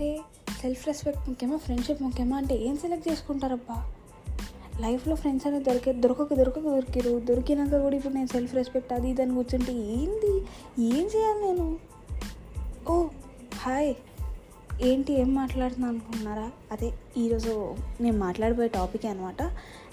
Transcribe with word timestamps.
అరే 0.00 0.20
self 0.62 0.86
respect 0.86 1.28
ముఖ్యమా 1.28 1.56
friendship 1.56 2.02
ముఖ్యమా 2.02 2.36
అంటే 2.36 2.54
ఏం 2.54 2.76
సెలెక్ట్ 2.76 3.08
చేసుకుంటారబ్బా? 3.08 3.84
లైఫ్లో 4.80 5.14
ఫ్రెండ్స్ 5.14 5.46
అనేది 5.46 5.64
దొరికే 5.64 5.92
దొరకక 5.92 6.34
దొరకక 6.34 6.60
దొరికిరు. 6.60 7.18
దొరికినాక 7.18 7.82
కూడా 7.82 7.96
ఇప్పుడు 7.96 8.14
నేను 8.14 8.26
సెల్ఫ్ 8.26 8.54
రెస్పెక్ట్ 8.54 8.92
అది 8.92 9.10
ఇది 9.10 9.22
అని 9.22 9.34
కూర్చుంటే 9.34 9.72
ఏంది? 9.72 10.36
ఏం 10.84 11.10
చేయాలి 11.16 11.42
నేను? 11.42 11.78
ఓ 12.88 13.08
హాయ్ 13.54 13.94
ఏంటి 14.82 15.12
ఏం 15.12 15.34
మాట్లాడుతున్నాను 15.34 15.94
అనుకుంటున్నారా? 15.94 16.50
అదే 16.72 16.92
ఈరోజు 17.16 17.74
నేను 18.00 18.18
మాట్లాడబోయే 18.18 18.68
టాపిక్ 18.68 19.06
అనమాట 19.06 19.42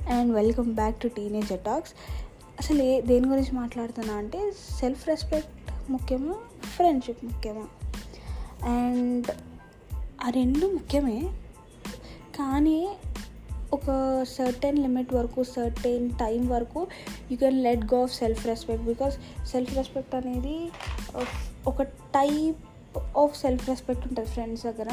and 0.09 0.33
welcome 0.33 0.75
back 0.75 1.01
to 1.01 1.07
teenage 1.07 1.49
talks 1.49 1.93
అసలు 2.59 2.81
ఏ 2.81 3.01
దేని 3.01 3.27
గురించి 3.27 3.51
మాట్లాడుతున్నా 3.51 4.13
అంటే 4.13 4.51
సెల్ఫ్ 4.79 5.07
రెస్పెక్ట్ 5.07 5.91
ముఖ్యమా 5.91 6.35
ఫ్రెండ్షిప్ 6.75 7.25
ముఖ్యమా? 7.25 7.67
అండ్ 8.65 9.56
ఆ 10.25 10.29
రెండు 10.29 10.65
ముఖ్యమే. 10.65 11.19
కానీ 12.37 12.79
ఒక 13.73 13.85
సర్టెన్ 14.27 14.77
లిమిట్ 14.79 15.13
వరకు 15.13 15.43
సర్టెన్ 15.43 16.09
టైం 16.19 16.47
వరకు 16.49 16.87
you 17.31 17.37
can 17.37 17.63
let 17.63 17.85
go 17.93 18.01
of 18.03 18.13
self 18.15 18.45
respect 18.47 18.85
because 18.85 19.15
self 19.47 19.75
respect 19.75 20.15
అనేది 20.15 20.71
ఒక 21.67 21.81
టైప్ 21.81 22.57
ఆఫ్ 23.17 23.39
సెల్ఫ్ 23.39 23.67
రెస్పెక్ట్ 23.69 24.07
ఉంటుంది 24.07 24.29
ఫ్రెండ్స్ 24.29 24.63
దగ్గర. 24.63 24.89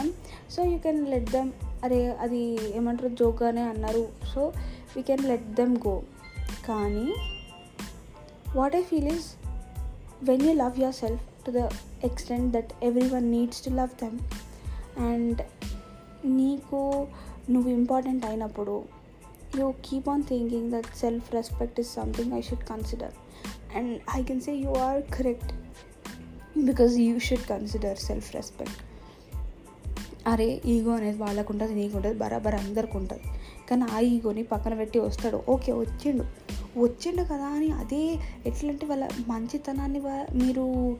So 0.51 0.65
you 0.65 0.79
can 0.79 1.07
let 1.09 1.31
them 1.31 1.53
అరే 1.85 2.01
అది 2.21 2.43
ఏమంటారు 2.77 3.09
జోక్గానే 3.09 3.63
అన్నారు. 3.63 4.05
So 4.35 4.53
we 4.97 5.03
can 5.03 5.25
let 5.25 5.55
them 5.55 5.77
go 5.89 6.03
కానీ 6.69 7.09
what 8.57 8.77
I 8.77 8.83
feel 8.83 9.09
is 9.09 9.29
when 10.23 10.43
you 10.43 10.53
love 10.53 10.81
yourself 10.95 11.23
to 11.47 11.51
the 11.51 11.71
extent 12.05 12.53
that 12.53 12.73
everyone 13.09 13.25
needs 13.25 13.65
to 13.65 13.71
love 13.71 13.89
them 14.03 14.19
and 14.99 15.43
నీకు 16.25 17.07
నువ్వు 17.51 17.71
ఇంపార్టెంట్ 17.71 18.27
అయినప్పుడు 18.27 18.85
you 19.59 19.75
keep 19.85 20.09
on 20.09 20.25
thinking 20.25 20.73
that 20.73 20.97
self 20.97 21.35
respect 21.35 21.81
is 21.81 21.95
something 21.95 22.33
I 22.33 22.41
should 22.41 22.65
consider 22.65 23.13
and 23.77 24.01
I 24.17 24.23
can 24.23 24.41
say 24.41 24.53
you 24.53 24.71
are 24.71 25.03
correct 25.03 25.53
because 26.59 26.99
you 26.99 27.19
should 27.19 27.49
consider 27.51 27.99
self 27.99 28.35
respect 28.35 28.77
అరే 30.27 30.63
ego 30.67 30.93
అనేది 30.93 31.19
వాళ్ళకు 31.19 31.53
ఉంటుంది 31.53 31.75
నీకు 31.75 31.97
ఉంటుంది 31.97 32.19
బరాబర్ 32.19 32.55
అందరికి 32.55 32.97
ఉంటుంది. 32.97 33.23
కానీ 33.71 33.83
ఆ 33.83 34.01
ఈగోని 34.01 34.43
పక్కన 34.43 34.75
పెట్టి 34.75 34.99
వస్తాడు. 34.99 35.43
ఓకే 35.49 35.73
వచ్చిండు. 35.73 36.25
వచ్చిండు 36.79 37.23
కదా 37.23 37.45
అని 37.45 37.71
అదే 37.71 38.19
ఎట్లంటే 38.47 38.87
వాళ్ళ 38.87 39.09
మంచితనాన్ని 39.29 40.01
మీరు 40.35 40.97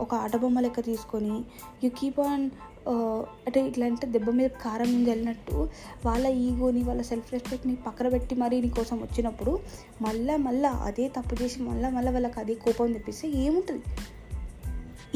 ఒక 0.00 0.14
ఆటబొమ్మ 0.14 0.60
లెక్క 0.60 0.80
తీసుకొని 0.80 1.44
యూ 1.84 1.90
కీప్ 1.90 2.20
ఆన్ 2.20 2.50
అంటే 2.88 3.66
ఇట్లా 3.68 3.86
అంటే 3.86 4.06
దెబ్బ 4.06 4.30
మీద 4.30 4.50
కారం 4.50 4.98
మీద 4.98 5.08
వెళ్ళినట్టు 5.08 5.68
వాళ్ళ 6.06 6.26
ఈగోని 6.26 6.82
వాళ్ళ 6.82 7.02
సెల్ఫ్ 7.02 7.32
రెస్పెక్ట్ని 7.32 7.76
పక్కన 7.76 8.08
పెట్టి 8.08 8.34
మరీ 8.34 8.60
నీ 8.60 8.68
కోసం 8.68 9.00
వచ్చినప్పుడు 9.00 9.60
మళ్ళా 10.02 10.36
మళ్ళా 10.36 10.70
అదే 10.70 11.08
తప్పు 11.08 11.42
చేసి 11.42 11.62
మళ్ళీ 11.62 11.90
మళ్ళీ 11.90 12.12
వాళ్ళకి 12.12 12.40
అదే 12.40 12.54
కోపం 12.54 12.92
తెప్పిస్తే 12.92 13.28
ఏముంటుంది? 13.28 13.82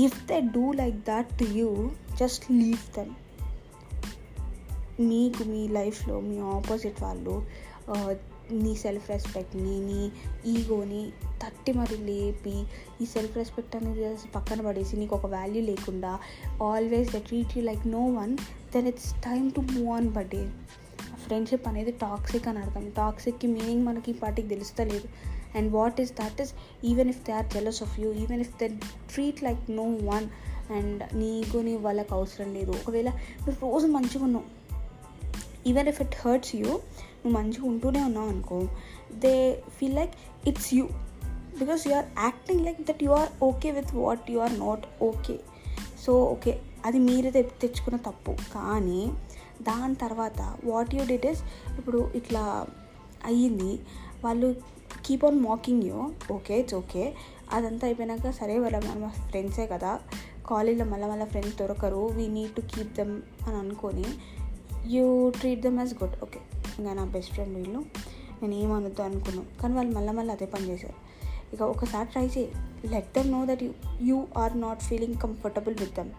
If 0.04 0.26
they 0.26 0.40
do 0.40 0.72
like 0.72 0.96
that 0.96 1.38
to 1.38 1.44
you 1.44 1.90
just 2.20 2.50
leave 2.50 2.96
them 2.96 3.14
మీకు 5.00 5.44
మీ 5.44 5.68
లైఫ్లో 5.68 6.20
మీ 6.20 6.38
ఆపోజిట్ 6.38 7.02
వాళ్ళు 7.02 7.46
నీ 8.52 8.74
సెల్ఫ్ 8.74 9.10
రెస్పెక్ట్ని 9.10 9.80
నీ 9.80 10.12
ఈగోని 10.46 11.12
తట్టి 11.42 11.72
మరి 11.72 11.96
లేపి 11.96 12.56
ఈ 13.02 13.06
సెల్ఫ్ 13.06 13.36
రెస్పెక్ట్ 13.36 13.76
అనేది 13.76 14.28
పక్కన 14.36 14.60
పడేసి 14.60 14.96
నీకు 14.96 15.16
ఒక 15.16 15.26
వాల్యూ 15.26 15.62
లేకుండా 15.62 16.18
always 16.62 17.12
the 17.12 17.16
treat 17.16 17.58
you 17.58 17.62
like 17.64 17.86
no 17.86 18.02
one 18.04 18.36
then 18.74 18.86
it's 18.86 19.12
time 19.12 19.52
to 19.52 19.60
move 19.60 19.88
on 19.88 20.08
birthday 20.08 20.50
friendship 21.26 21.68
అనేది 21.68 21.90
టాక్సిక్ 21.90 22.48
అని 22.48 22.58
అర్థం. 22.58 22.90
టాక్సిక్కి 22.96 23.46
మీనింగ్ 23.46 23.86
మనకి 23.86 24.12
పాటికి 24.12 24.48
తెలుస్తలేదు. 24.48 25.08
And 25.58 25.72
what 25.72 26.00
is 26.00 26.12
that 26.12 26.40
is 26.42 26.52
even 26.84 27.08
if 27.08 27.24
they 27.24 27.32
are 27.32 27.46
jealous 27.46 27.82
of 27.82 28.00
you 28.00 28.12
even 28.12 28.40
if 28.40 28.58
they 28.58 28.68
treat 29.14 29.42
like 29.42 29.70
no 29.70 29.82
one 29.82 30.26
and 30.72 31.16
నీకు 31.16 31.56
నీ 31.56 31.76
వాళ్ళకి 31.76 32.14
అవసరం 32.14 32.54
లేదు. 32.54 32.70
ఒకవేళ 32.70 33.08
నువ్వు 33.08 33.72
రోజు 33.72 33.86
మంచిగా 33.86 34.24
ఉన్నావు 34.24 34.44
even 35.66 35.88
if 35.88 36.02
it 36.02 36.16
hurts 36.26 36.56
you 36.56 36.66
నువ్వు 37.22 37.30
మంచిగా 37.30 37.68
ఉంటూనే 37.68 38.02
ఉన్నావు 38.02 38.28
అనుకో 38.28 38.68
they 39.14 39.62
feel 39.78 39.94
like 39.94 40.14
it's 40.48 40.74
you 40.74 40.88
because 41.58 41.88
you 41.88 41.94
are 41.94 42.06
acting 42.18 42.60
like 42.60 42.80
that 42.80 43.02
you 43.02 43.10
are 43.10 43.28
okay 43.42 43.70
with 43.70 43.94
what 43.94 44.30
you 44.30 44.38
are 44.38 44.58
not 44.58 44.86
okay 45.02 45.40
so 46.04 46.12
okay 46.24 46.60
అది 46.86 46.98
మీరు 46.98 47.30
తెచ్చుకున్న 47.30 47.96
తప్పు. 47.96 48.32
కానీ 48.54 49.12
దాని 49.62 49.94
తర్వాత 49.94 50.56
వాట్ 50.64 50.94
యూ 50.94 51.04
డిట్ 51.04 51.26
ఇస్ 51.26 51.42
ఇప్పుడు 51.78 52.10
ఇట్లా 52.14 52.66
అయ్యింది. 53.24 53.80
వాళ్ళు 54.24 54.56
keep 55.06 55.24
on 55.24 55.40
mocking 55.40 55.82
you 55.82 56.12
okay 56.32 56.58
it's 56.60 56.74
okay 56.74 57.14
అదంతా 57.52 57.86
అయిపోయినాక 57.86 58.30
సరే 58.30 58.58
వాళ్ళ 58.58 58.78
మన 58.78 59.08
ఫ్రెండ్సే 59.08 59.66
కదా. 59.66 60.00
కాలేజ్లో 60.50 60.84
మళ్ళీ 60.84 61.08
మళ్ళీ 61.08 61.26
ఫ్రెండ్స్ 61.26 61.58
దొరకరు. 61.58 62.06
We 62.06 62.28
need 62.28 62.50
to 62.50 62.60
keep 62.60 62.94
them 62.94 63.22
అని 63.46 63.56
అనుకొని 63.56 64.04
you 64.86 65.30
treat 65.30 65.60
them 65.60 65.78
as 65.78 65.94
good 65.94 66.16
okay 66.22 66.40
ఇంకా 66.78 66.92
నా 66.92 67.04
బెస్ట్ 67.04 67.32
ఫ్రెండ్ 67.32 67.54
వీళ్ళు. 67.58 67.80
నేను 68.42 68.54
ఏమనొద్దు 68.54 69.02
అనుకున్నాను 69.02 69.60
కానీ 69.62 69.74
వాళ్ళు 69.74 69.92
మళ్ళీ 69.94 70.12
మళ్ళీ 70.12 70.32
అదే 70.32 70.46
పని 70.46 70.68
చేశారు. 70.68 71.09
ఇక 71.52 71.62
ఒకసారి 71.62 72.08
ట్రై 72.08 72.26
చేయి. 72.26 72.52
Let 72.90 73.14
them 73.14 73.32
know 73.32 73.44
that 73.44 73.64
you 74.02 74.26
are 74.38 74.60
not 74.60 74.80
feeling 74.80 75.14
comfortable 75.14 75.74
with 75.80 75.94
them 75.94 76.10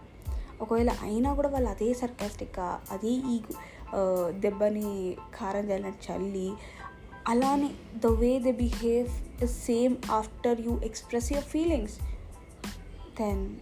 ఒకవేళ 0.60 0.90
అయినా 1.02 1.34
కూడా 1.34 1.48
వాళ్ళు 1.48 1.70
అదే 1.70 1.94
సర్కాస్టిక్గా 1.94 2.80
అదే 2.90 3.08
ఈ 3.08 3.40
దెబ్బని 4.40 5.16
కారం 5.36 5.64
చల్లినట్టు 5.70 6.12
చల్లి 6.12 6.52
అలానే 7.28 7.70
the 7.96 8.06
way 8.06 8.38
they 8.38 8.52
behave 8.52 9.46
same 9.46 9.96
after 10.10 10.60
you 10.60 10.80
express 10.84 11.32
your 11.32 11.44
feelings 11.44 11.98
then 13.20 13.56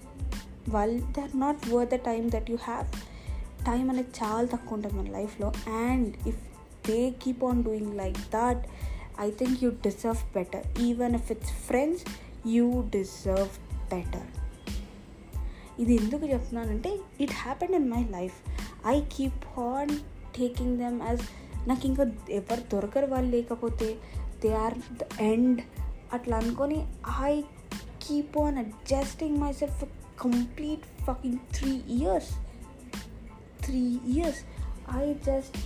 వాళ్ళు 0.69 1.13
they 1.13 1.21
are 1.21 1.41
not 1.41 1.69
worth 1.69 1.95
the 1.95 1.95
time 1.95 2.31
that 2.31 2.51
you 2.51 2.59
have 2.63 2.93
time 3.67 3.91
అనేది 3.91 4.09
చాలా 4.25 4.47
తక్కువ 4.47 4.77
ఉంటుంది 4.77 4.97
మన 4.97 5.11
లైఫ్లో 5.11 5.53
and 5.77 6.29
if 6.29 6.41
they 6.89 7.11
keep 7.11 7.45
on 7.45 7.65
doing 7.65 7.95
like 7.95 8.19
that 8.33 8.67
I 9.19 9.31
think 9.31 9.65
you 9.65 9.71
deserve 9.71 10.22
better 10.34 10.81
even 10.81 11.15
if 11.15 11.31
it's 11.32 11.53
friends 11.66 12.04
you 12.47 12.66
deserve 12.91 13.54
better 13.91 14.28
ఇది 15.78 15.93
ఎందుకు 15.94 16.25
చెప్తున్నానంటే 16.26 16.91
it 17.21 17.32
happened 17.32 17.76
in 17.76 17.88
my 17.91 18.03
life 18.10 18.38
I 18.87 18.97
keep 19.16 19.59
on 19.59 19.93
taking 20.38 20.78
them 20.78 20.98
as 21.03 21.22
నాకు 21.69 21.87
ఇంకా 21.87 22.04
ఎవరు 22.31 22.62
దొరకరు 22.72 23.06
వాళ్ళు 23.06 23.31
లేకపోతే 23.31 23.88
they 24.41 24.50
are 24.56 24.76
the 24.93 25.06
end 25.22 25.60
అట్లా 26.12 26.37
అనుకొని 26.37 26.78
I 27.22 27.42
keep 27.98 28.38
on 28.38 28.59
adjusting 28.59 29.38
myself 29.53 29.82
complete 30.22 30.87
fucking 31.04 31.38
three 31.59 31.72
years 31.98 32.32
three 33.65 33.82
years 34.06 34.41
I 34.97 35.12
just 35.12 35.56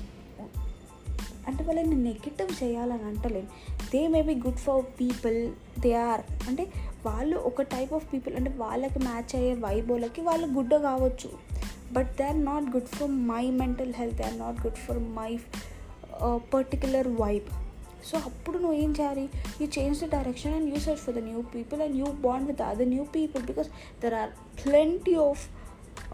అంటే 1.49 1.65
వాళ్ళని 1.65 1.97
నెగిటివ్ 1.97 2.65
చేయాలని 2.65 3.03
అంటలేను 3.03 3.47
they 3.93 4.09
may 4.09 4.22
be 4.22 4.34
good 4.34 4.56
for 4.56 4.84
people 4.84 5.53
they 5.81 5.93
are 5.93 6.21
అంటే 6.49 6.66
వాళ్ళు 7.06 7.37
ఒక 7.37 7.62
టైప్ 7.62 7.94
ఆఫ్ 7.94 8.12
పీపుల్ 8.12 8.37
అంటే 8.37 8.50
వాళ్ళకి 8.50 8.99
మ్యాచ్ 8.99 9.37
అయ్యే 9.37 9.55
వైబోలకి 9.55 10.21
వాళ్ళు 10.21 10.47
గుడ్ 10.47 10.75
కావచ్చు. 10.75 11.31
But 11.93 12.16
they 12.16 12.25
are 12.25 12.44
not 12.44 12.65
good 12.65 12.87
for 12.87 13.10
my 13.10 13.50
mental 13.50 13.94
health 13.94 14.16
they 14.16 14.22
are 14.22 14.38
not 14.38 14.66
good 14.66 14.75
for 14.75 14.99
my 14.99 15.38
particular 16.55 17.09
vibe 17.09 17.44
so 18.12 18.19
అప్పుడు 18.19 18.59
నువ్వు 18.59 18.76
ఏం 18.76 18.91
చేయాలి? 19.00 19.28
You 19.61 19.66
change 19.78 20.00
the 20.00 20.05
direction 20.05 20.55
and 20.55 20.75
you 20.75 20.81
search 20.81 20.97
for 20.97 21.15
the 21.15 21.19
new 21.19 21.43
people 21.43 21.82
and 21.82 21.97
you 21.97 22.05
bond 22.05 22.47
with 22.47 22.62
other 22.62 22.88
new 22.88 23.05
people 23.05 23.43
because 23.43 23.69
there 24.02 24.14
are 24.14 24.31
plenty 24.64 25.14
of 25.14 25.49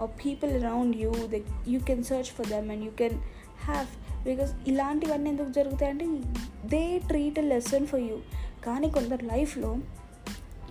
people 0.05 0.51
around 0.51 0.97
you 0.97 1.13
the 1.13 1.41
you 1.69 1.81
can 1.81 2.05
search 2.05 2.25
for 2.25 2.47
them 2.47 2.71
and 2.71 2.85
you 2.85 2.91
can 2.91 3.19
have 3.65 3.87
because 4.25 4.53
ఇలాంటివన్నీ 4.69 5.31
ఎందుకు 5.31 5.53
జరుగుతాయంటే 5.53 6.07
they 6.69 6.99
treat 6.99 7.39
a 7.39 7.43
lesson 7.43 7.87
for 7.87 8.01
you 8.01 8.19
కానీ 8.65 8.91
కొందరు 8.91 9.25
లైఫ్లో 9.25 9.77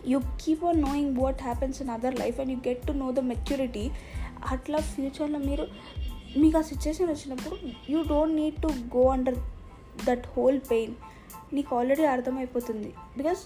you 0.07 0.19
keep 0.19 0.63
on 0.65 0.81
knowing 0.81 1.17
what 1.17 1.41
happens 1.41 1.81
in 1.81 1.89
other 1.89 2.19
life 2.19 2.39
and 2.39 2.51
you 2.51 2.57
get 2.57 2.87
to 2.87 2.91
know 2.91 3.11
the 3.11 3.19
maturity 3.19 3.91
అట్లా 4.51 4.79
ఫ్యూచర్లో 4.79 5.39
మీరు 5.39 5.67
మీకు 6.39 6.57
ఆ 6.57 6.61
సిచ్యువేషన్ 6.61 7.09
వచ్చినప్పుడు 7.09 7.57
you 7.91 8.01
don't 8.01 8.35
need 8.35 8.61
to 8.61 8.67
go 8.67 9.09
under 9.09 9.39
that 10.05 10.27
whole 10.27 10.59
pain 10.71 10.93
నీకు 11.53 11.75
ఆల్రెడీ 11.75 12.03
అర్థమైపోతుంది. 12.03 12.93
Because 13.17 13.39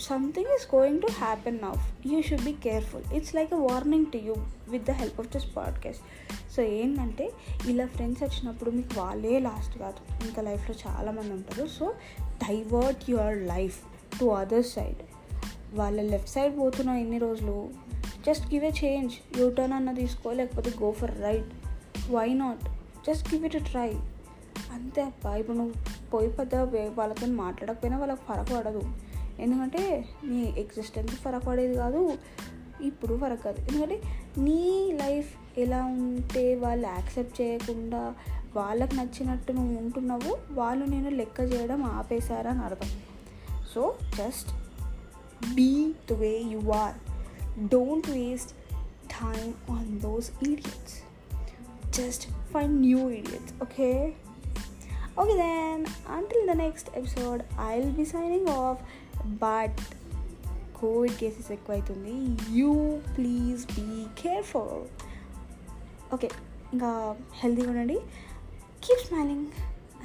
something 0.00 0.46
is 0.46 0.74
going 0.74 1.00
to 1.00 1.06
happen 1.12 1.58
now 1.62 2.08
you 2.08 2.22
should 2.22 2.44
be 2.44 2.52
careful 2.52 3.14
it's 3.14 3.34
like 3.34 3.52
a 3.52 3.56
warning 3.56 4.06
to 4.06 4.16
you 4.16 4.34
with 4.68 4.84
the 4.84 4.90
help 4.90 5.20
of 5.20 5.28
this 5.28 5.56
podcast 5.56 6.02
so 6.52 6.62
ఏంటంటే 6.62 7.32
ఇలా 7.68 7.86
friends 7.86 8.22
వచ్చినప్పుడు 8.22 8.70
మీకు 8.70 9.00
వాళ్ళే 9.00 9.38
last 9.38 9.78
కాదు. 9.78 10.28
ఇంకా 10.28 10.42
లైఫ్లో 10.42 10.74
చాలామంది 10.88 11.32
ఉంటారు. 11.32 11.68
So 11.68 11.94
divert 12.22 13.10
your 13.10 13.36
life 13.36 13.78
to 14.20 14.24
other 14.24 14.64
side 14.64 14.96
వాళ్ళ 15.74 16.02
లెఫ్ట్ 16.02 16.30
సైడ్ 16.30 16.58
పోతున్న 16.58 16.90
ఎన్ని 16.90 17.18
రోజులు 17.18 17.68
just 18.26 18.54
give 18.54 18.64
a 18.64 18.70
change 18.84 19.40
U 19.40 19.50
turn 19.50 19.72
అన్న 19.72 19.92
తీసుకో 19.92 20.32
లేకపోతే 20.32 20.72
go 20.82 20.92
for 20.92 21.22
right 21.22 21.52
why 22.10 22.32
not 22.32 22.64
just 23.06 23.34
give 23.34 23.44
it 23.44 23.52
try 23.52 23.92
అంతే 24.72 25.02
అప్ప 25.02 25.26
ఇప్పుడు 25.26 25.56
నువ్వు 25.56 26.10
పోయి 26.10 26.30
పెద్ద 26.30 26.54
వాళ్ళతో 26.94 27.26
మాట్లాడకపోయినా 27.26 27.98
వాళ్ళకి 27.98 28.20
ఫరక 28.28 28.58
పడదు. 28.58 28.82
ఎందుకంటే 29.40 30.04
నీ 30.24 30.54
ఎగ్జిస్టెన్స్ 30.58 31.14
ఫరక్ 31.14 31.46
పడేది 31.46 31.74
కాదు 31.74 32.18
ఇప్పుడు 32.80 33.18
ఫరక్ 33.18 33.42
కాదు. 33.42 33.60
ఎందుకంటే 33.60 34.02
నీ 34.38 34.92
లైఫ్ 34.92 35.58
ఎలా 35.58 35.84
ఉంటే 35.84 36.54
వాళ్ళు 36.54 36.88
యాక్సెప్ట్ 36.88 37.40
చేయకుండా 37.40 38.14
వాళ్ళకు 38.56 38.94
నచ్చినట్టు 38.94 39.52
నువ్వు 39.52 39.78
ఉంటున్నావు 39.78 40.38
వాళ్ళు 40.50 40.84
నేను 40.84 41.10
లెక్క 41.10 41.40
చేయడం 41.40 41.82
ఆపేశారని 41.82 42.58
అర్థం. 42.58 42.88
So 43.74 43.94
just 44.18 44.50
be 45.54 45.94
the 46.10 46.12
way 46.12 46.38
you 46.38 46.70
are 46.70 46.94
don't 47.68 48.10
waste 48.10 48.50
time 49.10 49.72
on 49.72 50.00
those 50.00 50.30
idiots 50.42 50.94
just 51.98 52.24
find 52.52 52.72
new 52.84 53.02
idiots 53.18 53.50
okay? 53.64 53.98
Okay 55.18 55.36
then 55.42 55.78
until 56.16 56.42
the 56.48 56.56
next 56.62 56.88
episode 57.00 57.40
i'll 57.66 57.92
be 57.98 58.04
signing 58.04 58.48
off. 58.54 58.78
But 59.26 59.78
covid 60.76 61.14
cases 61.14 61.52
ఎక్కువైతుంది. 61.52 62.36
You 62.58 63.00
please 63.16 63.66
be 63.66 64.06
careful. 64.18 64.86
Okay 66.14 66.30
ఇంకా 66.72 67.16
హెల్తీగా 67.34 67.70
ఉండండి. 67.70 68.00
Keep 68.84 69.08
smiling 69.08 69.46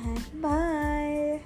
and 0.08 0.42
bye 0.42 1.40